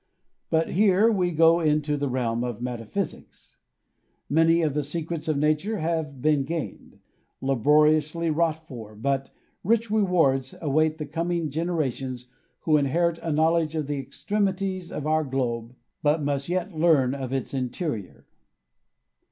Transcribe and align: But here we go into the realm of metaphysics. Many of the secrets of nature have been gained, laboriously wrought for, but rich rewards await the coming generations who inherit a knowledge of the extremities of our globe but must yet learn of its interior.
But 0.49 0.69
here 0.69 1.11
we 1.11 1.29
go 1.29 1.59
into 1.59 1.95
the 1.95 2.09
realm 2.09 2.43
of 2.43 2.59
metaphysics. 2.59 3.59
Many 4.31 4.63
of 4.63 4.73
the 4.73 4.81
secrets 4.81 5.27
of 5.27 5.37
nature 5.37 5.77
have 5.77 6.23
been 6.23 6.43
gained, 6.43 6.97
laboriously 7.39 8.31
wrought 8.31 8.67
for, 8.67 8.95
but 8.95 9.29
rich 9.63 9.91
rewards 9.91 10.55
await 10.59 10.97
the 10.97 11.05
coming 11.05 11.51
generations 11.51 12.29
who 12.61 12.77
inherit 12.77 13.19
a 13.19 13.31
knowledge 13.31 13.75
of 13.75 13.85
the 13.85 13.99
extremities 13.99 14.91
of 14.91 15.05
our 15.05 15.23
globe 15.23 15.75
but 16.01 16.23
must 16.23 16.49
yet 16.49 16.75
learn 16.75 17.13
of 17.13 17.31
its 17.31 17.53
interior. 17.53 18.25